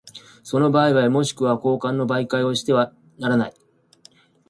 [0.41, 3.53] その売買若しくは交換の媒介をしてはならない。